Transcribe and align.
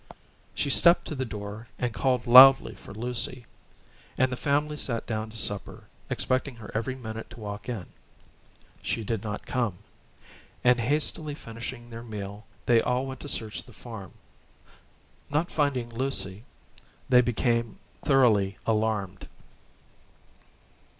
She 0.55 0.71
stepped 0.71 1.05
to 1.09 1.13
the 1.13 1.25
door 1.25 1.67
and 1.77 1.93
called 1.93 2.25
loudly 2.25 2.73
for 2.73 2.91
Lucy; 2.91 3.45
and 4.17 4.31
the 4.31 4.35
family 4.35 4.75
sat 4.75 5.05
down 5.05 5.29
to 5.29 5.37
supper, 5.37 5.83
expecting 6.09 6.55
her 6.55 6.71
every 6.73 6.95
minute 6.95 7.29
to 7.29 7.39
walk 7.39 7.69
in. 7.69 7.85
She 8.81 9.03
did 9.03 9.23
not 9.23 9.45
come; 9.45 9.77
and 10.63 10.79
hastily 10.79 11.35
finishing 11.35 11.91
their 11.91 12.01
meal, 12.01 12.47
they 12.65 12.81
all 12.81 13.05
went 13.05 13.19
to 13.19 13.27
search 13.27 13.61
the 13.61 13.73
farm. 13.73 14.13
Not 15.29 15.51
finding 15.51 15.89
Lucy, 15.91 16.45
they 17.07 17.21
became 17.21 17.77
thoroughly 18.03 18.57
alarmed. 18.65 19.27